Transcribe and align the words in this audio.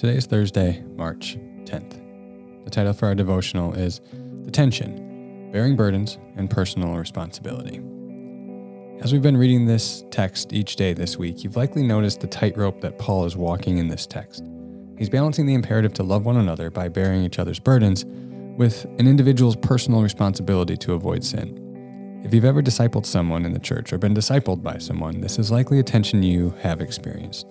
Today 0.00 0.16
is 0.16 0.24
Thursday, 0.24 0.82
March 0.96 1.36
10th. 1.64 2.64
The 2.64 2.70
title 2.70 2.94
for 2.94 3.06
our 3.06 3.14
devotional 3.14 3.74
is 3.74 4.00
The 4.44 4.50
Tension 4.50 5.50
Bearing 5.52 5.76
Burdens 5.76 6.16
and 6.36 6.48
Personal 6.48 6.96
Responsibility. 6.96 7.82
As 9.02 9.12
we've 9.12 9.20
been 9.20 9.36
reading 9.36 9.66
this 9.66 10.04
text 10.10 10.54
each 10.54 10.76
day 10.76 10.94
this 10.94 11.18
week, 11.18 11.44
you've 11.44 11.56
likely 11.56 11.82
noticed 11.82 12.20
the 12.20 12.26
tightrope 12.28 12.80
that 12.80 12.98
Paul 12.98 13.26
is 13.26 13.36
walking 13.36 13.76
in 13.76 13.88
this 13.88 14.06
text. 14.06 14.42
He's 14.96 15.10
balancing 15.10 15.44
the 15.44 15.52
imperative 15.52 15.92
to 15.94 16.02
love 16.02 16.24
one 16.24 16.38
another 16.38 16.70
by 16.70 16.88
bearing 16.88 17.22
each 17.22 17.38
other's 17.38 17.58
burdens 17.58 18.06
with 18.56 18.86
an 18.98 19.06
individual's 19.06 19.56
personal 19.56 20.02
responsibility 20.02 20.78
to 20.78 20.94
avoid 20.94 21.22
sin. 21.24 21.59
If 22.22 22.34
you've 22.34 22.44
ever 22.44 22.62
discipled 22.62 23.06
someone 23.06 23.46
in 23.46 23.54
the 23.54 23.58
church 23.58 23.94
or 23.94 23.98
been 23.98 24.14
discipled 24.14 24.62
by 24.62 24.76
someone, 24.76 25.22
this 25.22 25.38
is 25.38 25.50
likely 25.50 25.78
a 25.78 25.82
tension 25.82 26.22
you 26.22 26.50
have 26.60 26.82
experienced. 26.82 27.46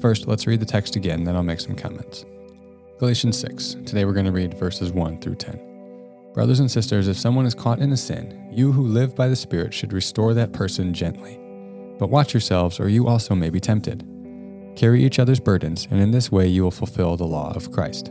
First, 0.00 0.28
let's 0.28 0.46
read 0.46 0.60
the 0.60 0.66
text 0.66 0.96
again, 0.96 1.24
then 1.24 1.34
I'll 1.34 1.42
make 1.42 1.60
some 1.60 1.74
comments. 1.74 2.26
Galatians 2.98 3.38
6. 3.40 3.76
Today 3.86 4.04
we're 4.04 4.12
going 4.12 4.26
to 4.26 4.30
read 4.30 4.58
verses 4.58 4.92
1 4.92 5.20
through 5.22 5.36
10. 5.36 6.30
Brothers 6.34 6.60
and 6.60 6.70
sisters, 6.70 7.08
if 7.08 7.16
someone 7.16 7.46
is 7.46 7.54
caught 7.54 7.78
in 7.78 7.90
a 7.90 7.96
sin, 7.96 8.50
you 8.52 8.70
who 8.70 8.82
live 8.82 9.16
by 9.16 9.28
the 9.28 9.36
Spirit 9.36 9.72
should 9.72 9.94
restore 9.94 10.34
that 10.34 10.52
person 10.52 10.92
gently. 10.92 11.40
But 11.98 12.10
watch 12.10 12.34
yourselves, 12.34 12.78
or 12.78 12.90
you 12.90 13.08
also 13.08 13.34
may 13.34 13.48
be 13.48 13.60
tempted. 13.60 14.06
Carry 14.76 15.02
each 15.02 15.20
other's 15.20 15.40
burdens, 15.40 15.88
and 15.90 16.00
in 16.00 16.10
this 16.10 16.30
way 16.30 16.46
you 16.46 16.64
will 16.64 16.70
fulfill 16.70 17.16
the 17.16 17.24
law 17.24 17.52
of 17.54 17.72
Christ. 17.72 18.10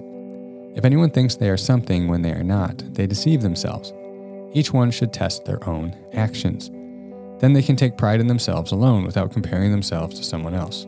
If 0.75 0.83
anyone 0.83 1.11
thinks 1.11 1.35
they 1.35 1.49
are 1.49 1.57
something 1.57 2.07
when 2.07 2.23
they 2.23 2.31
are 2.31 2.43
not, 2.43 2.95
they 2.95 3.05
deceive 3.05 3.43
themselves. 3.43 3.93
Each 4.53 4.73
one 4.73 4.91
should 4.91 5.13
test 5.13 5.45
their 5.45 5.67
own 5.67 5.95
actions. 6.13 6.69
Then 7.39 7.53
they 7.53 7.63
can 7.63 7.75
take 7.75 7.97
pride 7.97 8.19
in 8.19 8.27
themselves 8.27 8.71
alone 8.71 9.05
without 9.05 9.31
comparing 9.31 9.71
themselves 9.71 10.17
to 10.17 10.23
someone 10.23 10.53
else 10.53 10.85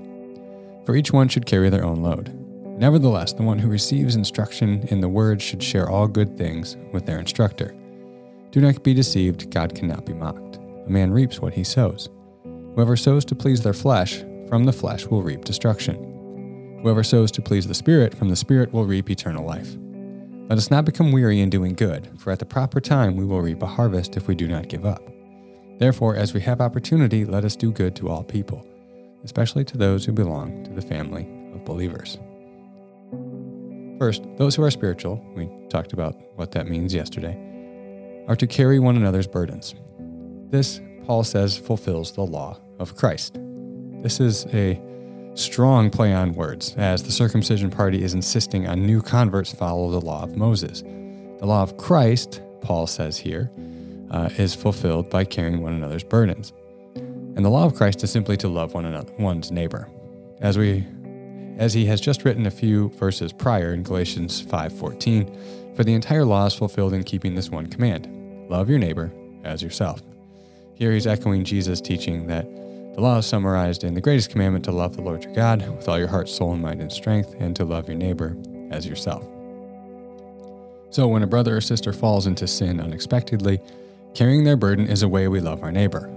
for 0.85 0.95
each 0.95 1.11
one 1.11 1.27
should 1.27 1.45
carry 1.45 1.69
their 1.69 1.85
own 1.85 2.01
load. 2.01 2.37
Nevertheless, 2.77 3.33
the 3.33 3.43
one 3.43 3.59
who 3.59 3.69
receives 3.69 4.15
instruction 4.15 4.85
in 4.89 4.99
the 4.99 5.09
word 5.09 5.41
should 5.41 5.61
share 5.61 5.89
all 5.89 6.07
good 6.07 6.37
things 6.37 6.75
with 6.91 7.05
their 7.05 7.19
instructor. 7.19 7.75
Do 8.51 8.61
not 8.61 8.83
be 8.83 8.93
deceived, 8.93 9.51
God 9.51 9.75
cannot 9.75 10.05
be 10.05 10.13
mocked. 10.13 10.57
A 10.57 10.89
man 10.89 11.11
reaps 11.11 11.39
what 11.39 11.53
he 11.53 11.63
sows. 11.63 12.09
Whoever 12.75 12.95
sows 12.95 13.25
to 13.25 13.35
please 13.35 13.61
their 13.61 13.73
flesh, 13.73 14.23
from 14.49 14.65
the 14.65 14.73
flesh 14.73 15.05
will 15.05 15.23
reap 15.23 15.45
destruction. 15.45 16.79
Whoever 16.81 17.03
sows 17.03 17.31
to 17.31 17.41
please 17.41 17.67
the 17.67 17.73
Spirit, 17.73 18.15
from 18.15 18.29
the 18.29 18.35
Spirit 18.35 18.73
will 18.73 18.85
reap 18.85 19.09
eternal 19.09 19.45
life. 19.45 19.77
Let 20.49 20.57
us 20.57 20.69
not 20.69 20.85
become 20.85 21.11
weary 21.11 21.39
in 21.39 21.49
doing 21.49 21.73
good, 21.73 22.09
for 22.19 22.31
at 22.31 22.39
the 22.39 22.45
proper 22.45 22.79
time 22.79 23.15
we 23.15 23.25
will 23.25 23.41
reap 23.41 23.61
a 23.61 23.67
harvest 23.67 24.17
if 24.17 24.27
we 24.27 24.35
do 24.35 24.47
not 24.47 24.67
give 24.69 24.85
up. 24.85 25.01
Therefore, 25.79 26.15
as 26.15 26.33
we 26.33 26.41
have 26.41 26.61
opportunity, 26.61 27.25
let 27.25 27.45
us 27.45 27.55
do 27.55 27.71
good 27.71 27.95
to 27.97 28.09
all 28.09 28.23
people 28.23 28.65
especially 29.23 29.63
to 29.65 29.77
those 29.77 30.05
who 30.05 30.11
belong 30.11 30.63
to 30.63 30.71
the 30.71 30.81
family 30.81 31.27
of 31.53 31.63
believers. 31.65 32.17
First, 33.99 34.23
those 34.37 34.55
who 34.55 34.63
are 34.63 34.71
spiritual, 34.71 35.23
we 35.35 35.49
talked 35.69 35.93
about 35.93 36.15
what 36.35 36.51
that 36.51 36.67
means 36.67 36.93
yesterday, 36.93 37.37
are 38.27 38.35
to 38.35 38.47
carry 38.47 38.79
one 38.79 38.97
another's 38.97 39.27
burdens. 39.27 39.75
This, 40.49 40.81
Paul 41.05 41.23
says, 41.23 41.57
fulfills 41.57 42.13
the 42.13 42.25
law 42.25 42.59
of 42.79 42.95
Christ. 42.95 43.39
This 44.01 44.19
is 44.19 44.45
a 44.47 44.81
strong 45.35 45.89
play 45.89 46.13
on 46.13 46.33
words, 46.33 46.75
as 46.77 47.03
the 47.03 47.11
circumcision 47.11 47.69
party 47.69 48.03
is 48.03 48.13
insisting 48.13 48.67
on 48.67 48.85
new 48.85 49.01
converts 49.01 49.53
follow 49.53 49.89
the 49.89 50.01
law 50.01 50.23
of 50.23 50.35
Moses. 50.35 50.81
The 50.81 51.45
law 51.45 51.63
of 51.63 51.77
Christ, 51.77 52.41
Paul 52.61 52.87
says 52.87 53.17
here, 53.17 53.51
uh, 54.11 54.29
is 54.37 54.53
fulfilled 54.53 55.09
by 55.09 55.25
carrying 55.25 55.61
one 55.61 55.73
another's 55.73 56.03
burdens. 56.03 56.53
And 56.95 57.43
the 57.43 57.49
law 57.49 57.65
of 57.65 57.75
Christ 57.75 58.03
is 58.03 58.11
simply 58.11 58.37
to 58.37 58.47
love 58.47 58.73
one 58.73 58.85
another, 58.85 59.11
one's 59.17 59.51
neighbor. 59.51 59.89
As 60.41 60.57
we 60.57 60.85
as 61.57 61.71
he 61.73 61.85
has 61.85 62.01
just 62.01 62.25
written 62.25 62.47
a 62.47 62.51
few 62.51 62.89
verses 62.89 63.31
prior 63.31 63.73
in 63.73 63.83
Galatians 63.83 64.41
5:14, 64.41 65.75
for 65.75 65.83
the 65.83 65.93
entire 65.93 66.25
law 66.25 66.45
is 66.45 66.53
fulfilled 66.53 66.93
in 66.93 67.03
keeping 67.03 67.35
this 67.35 67.49
one 67.49 67.67
command: 67.67 68.07
love 68.49 68.69
your 68.69 68.79
neighbor 68.79 69.11
as 69.43 69.61
yourself. 69.61 70.01
Here 70.75 70.91
he's 70.91 71.07
echoing 71.07 71.43
Jesus' 71.43 71.81
teaching 71.81 72.27
that 72.27 72.47
the 72.95 73.01
law 73.01 73.17
is 73.17 73.25
summarized 73.25 73.83
in 73.83 73.95
the 73.95 74.01
greatest 74.01 74.29
commandment 74.29 74.63
to 74.65 74.71
love 74.71 74.95
the 74.95 75.01
Lord 75.01 75.23
your 75.23 75.33
God 75.33 75.67
with 75.75 75.89
all 75.89 75.97
your 75.97 76.07
heart, 76.07 76.29
soul, 76.29 76.53
and 76.53 76.61
mind 76.61 76.79
and 76.79 76.91
strength, 76.91 77.33
and 77.39 77.55
to 77.55 77.65
love 77.65 77.87
your 77.87 77.97
neighbor 77.97 78.37
as 78.69 78.85
yourself. 78.85 79.23
So 80.91 81.07
when 81.07 81.23
a 81.23 81.27
brother 81.27 81.57
or 81.57 81.61
sister 81.61 81.91
falls 81.91 82.27
into 82.27 82.47
sin 82.47 82.79
unexpectedly, 82.79 83.59
carrying 84.13 84.43
their 84.43 84.55
burden 84.55 84.85
is 84.85 85.01
a 85.01 85.07
way 85.07 85.27
we 85.27 85.39
love 85.39 85.63
our 85.63 85.71
neighbor. 85.71 86.07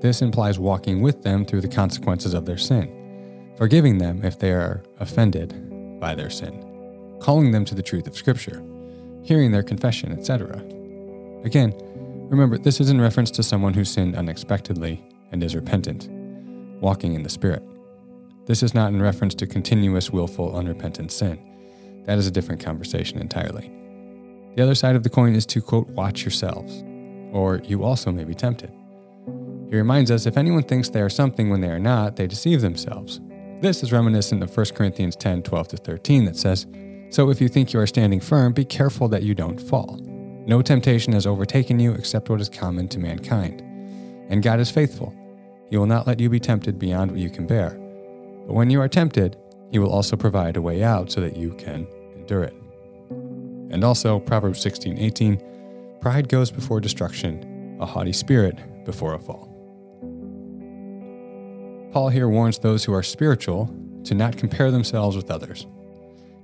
This 0.00 0.22
implies 0.22 0.56
walking 0.56 1.02
with 1.02 1.24
them 1.24 1.44
through 1.44 1.62
the 1.62 1.68
consequences 1.68 2.32
of 2.32 2.46
their 2.46 2.56
sin, 2.56 3.52
forgiving 3.58 3.98
them 3.98 4.24
if 4.24 4.38
they 4.38 4.52
are 4.52 4.84
offended 5.00 5.98
by 5.98 6.14
their 6.14 6.30
sin, 6.30 7.18
calling 7.20 7.50
them 7.50 7.64
to 7.64 7.74
the 7.74 7.82
truth 7.82 8.06
of 8.06 8.16
Scripture, 8.16 8.62
hearing 9.24 9.50
their 9.50 9.64
confession, 9.64 10.12
etc. 10.12 10.58
Again, 11.44 11.74
remember, 12.30 12.56
this 12.56 12.80
is 12.80 12.88
in 12.88 13.00
reference 13.00 13.32
to 13.32 13.42
someone 13.42 13.74
who 13.74 13.84
sinned 13.84 14.14
unexpectedly 14.14 15.04
and 15.32 15.42
is 15.42 15.56
repentant, 15.56 16.08
walking 16.80 17.14
in 17.14 17.22
the 17.22 17.28
Spirit. 17.28 17.62
This 18.46 18.62
is 18.62 18.74
not 18.74 18.92
in 18.92 19.00
reference 19.02 19.34
to 19.36 19.46
continuous, 19.46 20.10
willful, 20.10 20.56
unrepentant 20.56 21.12
sin. 21.12 21.38
That 22.06 22.18
is 22.18 22.26
a 22.26 22.30
different 22.30 22.64
conversation 22.64 23.18
entirely. 23.18 23.70
The 24.56 24.62
other 24.62 24.74
side 24.74 24.96
of 24.96 25.02
the 25.02 25.10
coin 25.10 25.34
is 25.34 25.46
to, 25.46 25.60
quote, 25.60 25.88
watch 25.90 26.22
yourselves, 26.22 26.82
or 27.32 27.60
you 27.64 27.84
also 27.84 28.10
may 28.10 28.24
be 28.24 28.34
tempted. 28.34 28.72
He 29.70 29.76
reminds 29.76 30.10
us 30.10 30.26
if 30.26 30.36
anyone 30.36 30.64
thinks 30.64 30.88
they 30.88 31.00
are 31.00 31.08
something 31.08 31.48
when 31.48 31.60
they 31.60 31.68
are 31.68 31.78
not, 31.78 32.16
they 32.16 32.26
deceive 32.26 32.60
themselves. 32.60 33.20
This 33.60 33.82
is 33.82 33.92
reminiscent 33.92 34.42
of 34.42 34.56
1 34.56 34.66
Corinthians 34.74 35.14
10 35.14 35.42
12 35.42 35.68
to 35.68 35.76
13 35.76 36.24
that 36.24 36.36
says, 36.36 36.66
So 37.10 37.30
if 37.30 37.40
you 37.40 37.48
think 37.48 37.72
you 37.72 37.78
are 37.78 37.86
standing 37.86 38.18
firm, 38.18 38.52
be 38.52 38.64
careful 38.64 39.06
that 39.08 39.22
you 39.22 39.34
don't 39.34 39.60
fall. 39.60 39.98
No 40.46 40.62
temptation 40.62 41.12
has 41.12 41.26
overtaken 41.26 41.78
you 41.78 41.92
except 41.92 42.30
what 42.30 42.40
is 42.40 42.48
common 42.48 42.88
to 42.88 42.98
mankind. 42.98 43.60
And 44.30 44.42
God 44.42 44.58
is 44.58 44.70
faithful. 44.70 45.14
He 45.70 45.76
will 45.76 45.86
not 45.86 46.06
let 46.06 46.20
you 46.20 46.28
be 46.28 46.40
tempted 46.40 46.78
beyond 46.78 47.12
what 47.12 47.20
you 47.20 47.30
can 47.30 47.46
bear. 47.46 47.70
But 48.46 48.54
when 48.54 48.70
you 48.70 48.80
are 48.80 48.88
tempted, 48.88 49.36
He 49.70 49.78
will 49.78 49.90
also 49.90 50.16
provide 50.16 50.56
a 50.56 50.62
way 50.62 50.82
out 50.82 51.12
so 51.12 51.20
that 51.20 51.36
you 51.36 51.54
can 51.54 51.86
endure 52.16 52.42
it. 52.42 52.54
And 53.70 53.84
also, 53.84 54.18
Proverbs 54.18 54.60
16 54.60 54.98
18, 54.98 55.98
Pride 56.00 56.28
goes 56.28 56.50
before 56.50 56.80
destruction, 56.80 57.76
a 57.80 57.86
haughty 57.86 58.12
spirit 58.12 58.58
before 58.84 59.14
a 59.14 59.18
fall. 59.18 59.46
Paul 61.92 62.08
here 62.08 62.28
warns 62.28 62.58
those 62.58 62.84
who 62.84 62.92
are 62.92 63.02
spiritual 63.02 63.72
to 64.04 64.14
not 64.14 64.36
compare 64.36 64.70
themselves 64.70 65.16
with 65.16 65.30
others. 65.30 65.66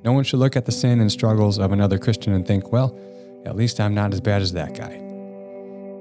No 0.04 0.12
one 0.12 0.24
should 0.24 0.38
look 0.38 0.56
at 0.56 0.66
the 0.66 0.72
sin 0.72 1.00
and 1.00 1.10
struggles 1.10 1.58
of 1.58 1.72
another 1.72 1.98
Christian 1.98 2.32
and 2.32 2.46
think, 2.46 2.70
well, 2.70 2.96
at 3.44 3.56
least 3.56 3.80
I'm 3.80 3.94
not 3.94 4.12
as 4.12 4.20
bad 4.20 4.42
as 4.42 4.52
that 4.52 4.74
guy. 4.76 4.98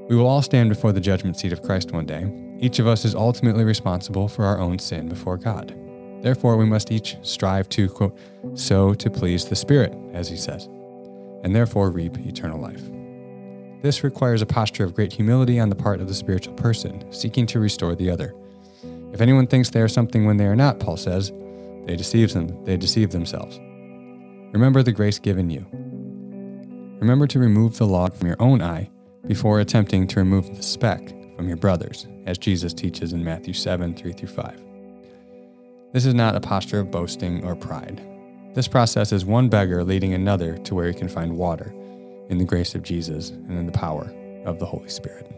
We 0.09 0.16
will 0.16 0.28
all 0.28 0.41
stand 0.44 0.69
before 0.69 0.91
the 0.91 1.02
judgment 1.02 1.38
seat 1.38 1.53
of 1.53 1.64
Christ 1.64 1.91
one 1.91 2.06
day. 2.06 2.45
Each 2.60 2.80
of 2.80 2.88
us 2.88 3.06
is 3.06 3.16
ultimately 3.16 3.64
responsible 3.64 4.28
for 4.28 4.46
our 4.46 4.60
own 4.60 4.80
sin 4.80 5.10
before 5.10 5.38
God. 5.38 5.76
Therefore, 6.22 6.58
we 6.58 6.66
must 6.66 6.92
each 6.92 7.18
strive 7.22 7.70
to, 7.70 7.90
quote, 7.90 8.18
sow 8.54 8.94
to 8.94 9.10
please 9.10 9.46
the 9.46 9.56
Spirit, 9.56 9.94
as 10.14 10.30
he 10.30 10.38
says, 10.38 10.66
and 11.44 11.54
therefore 11.56 11.92
reap 11.92 12.18
eternal 12.20 12.60
life. 12.60 12.82
This 13.82 14.04
requires 14.04 14.42
a 14.42 14.48
posture 14.48 14.84
of 14.84 14.96
great 14.96 15.14
humility 15.14 15.60
on 15.60 15.70
the 15.70 15.76
part 15.76 16.02
of 16.02 16.08
the 16.08 16.14
spiritual 16.14 16.56
person, 16.56 17.12
seeking 17.12 17.46
to 17.48 17.60
restore 17.60 17.94
the 17.94 18.10
other. 18.10 18.34
If 19.14 19.22
anyone 19.22 19.48
thinks 19.48 19.70
they 19.70 19.82
are 19.82 19.88
something 19.88 20.26
when 20.26 20.38
they 20.38 20.48
are 20.48 20.56
not, 20.56 20.80
Paul 20.80 20.98
says, 20.98 21.32
they 21.86 21.96
deceive 21.96 22.34
them, 22.34 22.64
they 22.64 22.78
deceive 22.78 23.12
themselves. 23.12 23.60
Remember 24.54 24.82
the 24.82 24.92
grace 24.92 25.20
given 25.20 25.50
you. 25.50 25.66
Remember 27.00 27.28
to 27.28 27.38
remove 27.38 27.78
the 27.78 27.86
log 27.86 28.16
from 28.16 28.28
your 28.28 28.42
own 28.42 28.62
eye 28.62 28.90
before 29.28 29.60
attempting 29.60 30.08
to 30.08 30.20
remove 30.20 30.56
the 30.56 30.64
speck 30.64 31.14
from 31.35 31.47
your 31.47 31.58
brother's, 31.58 32.08
as 32.26 32.37
Jesus 32.37 32.73
teaches 32.73 33.14
in 33.14 33.23
Matthew 33.23 33.53
7 33.53 33.93
3 33.93 34.14
through 34.14 34.28
5. 34.28 34.61
This 35.93 36.05
is 36.05 36.14
not 36.14 36.35
a 36.35 36.41
posture 36.41 36.79
of 36.79 36.91
boasting 36.91 37.43
or 37.46 37.55
pride. 37.55 38.02
This 38.53 38.67
process 38.67 39.11
is 39.11 39.26
one 39.26 39.49
beggar 39.49 39.84
leading 39.84 40.14
another 40.14 40.58
to 40.59 40.76
where 40.76 40.87
he 40.87 40.93
can 40.93 41.09
find 41.09 41.37
water 41.37 41.73
in 42.29 42.37
the 42.37 42.46
grace 42.46 42.76
of 42.76 42.84
Jesus 42.84 43.29
and 43.29 43.58
in 43.58 43.66
the 43.66 43.72
power 43.72 44.14
of 44.46 44.59
the 44.59 44.66
Holy 44.66 44.90
Spirit. 44.90 45.32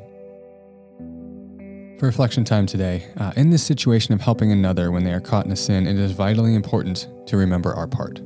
For 2.00 2.05
reflection 2.05 2.43
time 2.43 2.67
today, 2.67 3.07
uh, 3.17 3.33
in 3.35 3.50
this 3.50 3.63
situation 3.63 4.13
of 4.13 4.21
helping 4.21 4.51
another 4.51 4.91
when 4.91 5.03
they 5.03 5.13
are 5.13 5.19
caught 5.19 5.47
in 5.47 5.51
a 5.51 5.55
sin, 5.55 5.88
it 5.88 5.97
is 5.97 6.11
vitally 6.11 6.53
important 6.53 7.07
to 7.25 7.38
remember 7.38 7.73
our 7.73 7.88
part. 7.88 8.17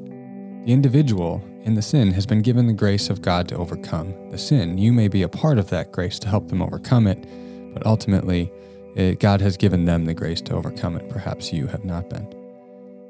The 0.66 0.74
individual 0.74 1.42
in 1.64 1.76
the 1.76 1.82
sin 1.82 2.12
has 2.12 2.26
been 2.26 2.42
given 2.42 2.68
the 2.68 2.74
grace 2.74 3.10
of 3.10 3.22
God 3.22 3.48
to 3.48 3.56
overcome 3.56 4.14
the 4.30 4.38
sin. 4.38 4.78
You 4.78 4.92
may 4.92 5.08
be 5.08 5.24
a 5.24 5.30
part 5.30 5.58
of 5.58 5.70
that 5.70 5.92
grace 5.92 6.20
to 6.20 6.28
help 6.28 6.50
them 6.50 6.62
overcome 6.62 7.08
it, 7.08 7.26
but 7.74 7.86
ultimately, 7.86 8.52
it, 8.96 9.20
God 9.20 9.42
has 9.42 9.58
given 9.58 9.86
them 9.86 10.06
the 10.06 10.14
grace 10.14 10.42
to 10.42 10.56
overcome 10.56 10.96
it. 10.96 11.10
Perhaps 11.10 11.54
you 11.54 11.68
have 11.68 11.86
not 11.86 12.10
been. 12.10 12.28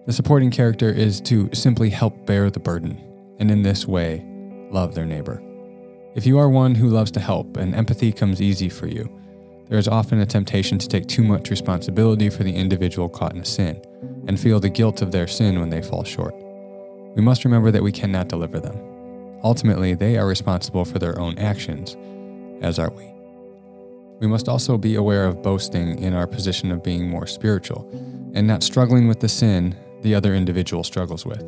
The 0.05 0.13
supporting 0.13 0.51
character 0.51 0.89
is 0.89 1.21
to 1.21 1.49
simply 1.53 1.89
help 1.89 2.25
bear 2.25 2.49
the 2.49 2.59
burden, 2.59 2.99
and 3.39 3.51
in 3.51 3.61
this 3.61 3.87
way, 3.87 4.25
love 4.71 4.95
their 4.95 5.05
neighbor. 5.05 5.41
If 6.15 6.25
you 6.25 6.37
are 6.39 6.49
one 6.49 6.75
who 6.75 6.89
loves 6.89 7.11
to 7.11 7.19
help 7.19 7.55
and 7.57 7.73
empathy 7.73 8.11
comes 8.11 8.41
easy 8.41 8.67
for 8.67 8.87
you, 8.87 9.09
there 9.69 9.79
is 9.79 9.87
often 9.87 10.19
a 10.19 10.25
temptation 10.25 10.77
to 10.79 10.87
take 10.87 11.07
too 11.07 11.23
much 11.23 11.49
responsibility 11.49 12.29
for 12.29 12.43
the 12.43 12.53
individual 12.53 13.07
caught 13.07 13.33
in 13.33 13.39
a 13.39 13.45
sin 13.45 13.81
and 14.27 14.39
feel 14.39 14.59
the 14.59 14.69
guilt 14.69 15.01
of 15.01 15.11
their 15.11 15.27
sin 15.27 15.59
when 15.59 15.69
they 15.69 15.81
fall 15.81 16.03
short. 16.03 16.35
We 17.15 17.21
must 17.21 17.45
remember 17.45 17.71
that 17.71 17.83
we 17.83 17.91
cannot 17.91 18.27
deliver 18.27 18.59
them. 18.59 18.77
Ultimately, 19.43 19.93
they 19.93 20.17
are 20.17 20.27
responsible 20.27 20.83
for 20.83 20.99
their 20.99 21.17
own 21.19 21.37
actions, 21.39 21.95
as 22.61 22.79
are 22.79 22.91
we. 22.91 23.13
We 24.21 24.27
must 24.27 24.47
also 24.47 24.77
be 24.77 24.95
aware 24.95 25.25
of 25.25 25.41
boasting 25.41 25.97
in 25.97 26.13
our 26.13 26.27
position 26.27 26.71
of 26.71 26.83
being 26.83 27.09
more 27.09 27.25
spiritual 27.25 27.89
and 28.35 28.45
not 28.45 28.62
struggling 28.62 29.07
with 29.07 29.19
the 29.19 29.27
sin 29.27 29.75
the 30.03 30.13
other 30.13 30.35
individual 30.35 30.83
struggles 30.83 31.25
with. 31.25 31.44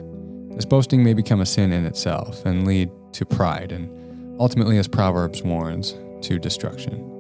This 0.55 0.65
boasting 0.65 1.03
may 1.03 1.13
become 1.13 1.39
a 1.39 1.45
sin 1.45 1.71
in 1.71 1.85
itself 1.85 2.43
and 2.47 2.67
lead 2.67 2.89
to 3.13 3.25
pride 3.25 3.71
and 3.71 4.39
ultimately, 4.39 4.79
as 4.79 4.87
Proverbs 4.87 5.43
warns, 5.43 5.95
to 6.23 6.39
destruction. 6.39 7.11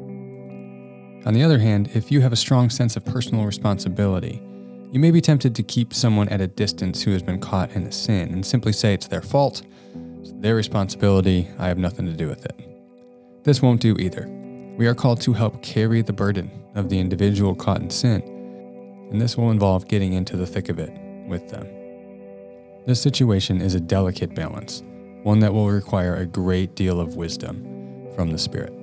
On 1.27 1.35
the 1.35 1.43
other 1.43 1.59
hand, 1.59 1.91
if 1.93 2.11
you 2.11 2.21
have 2.21 2.33
a 2.33 2.35
strong 2.35 2.71
sense 2.71 2.95
of 2.95 3.05
personal 3.05 3.45
responsibility, 3.45 4.41
you 4.91 4.99
may 4.99 5.11
be 5.11 5.21
tempted 5.21 5.55
to 5.55 5.63
keep 5.63 5.93
someone 5.93 6.29
at 6.29 6.41
a 6.41 6.47
distance 6.47 7.03
who 7.03 7.11
has 7.11 7.21
been 7.21 7.39
caught 7.39 7.71
in 7.73 7.83
a 7.83 7.91
sin 7.91 8.33
and 8.33 8.43
simply 8.43 8.73
say 8.73 8.95
it's 8.95 9.07
their 9.07 9.21
fault, 9.21 9.61
it's 10.19 10.33
their 10.37 10.55
responsibility, 10.55 11.47
I 11.59 11.67
have 11.67 11.77
nothing 11.77 12.07
to 12.07 12.13
do 12.13 12.27
with 12.27 12.43
it. 12.43 13.43
This 13.43 13.61
won't 13.61 13.81
do 13.81 13.95
either. 13.99 14.42
We 14.77 14.87
are 14.87 14.95
called 14.95 15.21
to 15.21 15.33
help 15.33 15.61
carry 15.61 16.01
the 16.01 16.13
burden 16.13 16.49
of 16.73 16.89
the 16.89 16.99
individual 16.99 17.53
caught 17.53 17.81
in 17.81 17.91
sin, 17.91 18.21
and 19.11 19.21
this 19.21 19.37
will 19.37 19.51
involve 19.51 19.87
getting 19.87 20.13
into 20.13 20.35
the 20.35 20.47
thick 20.47 20.67
of 20.67 20.79
it 20.79 20.91
with 21.27 21.47
them. 21.49 21.67
This 22.87 22.99
situation 22.99 23.61
is 23.61 23.75
a 23.75 23.79
delicate 23.79 24.33
balance, 24.33 24.81
one 25.21 25.39
that 25.39 25.53
will 25.53 25.69
require 25.69 26.15
a 26.15 26.25
great 26.25 26.75
deal 26.75 26.99
of 26.99 27.15
wisdom 27.15 28.09
from 28.15 28.31
the 28.31 28.39
Spirit. 28.39 28.73